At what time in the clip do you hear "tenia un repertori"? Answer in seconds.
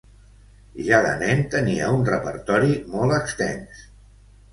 1.55-2.71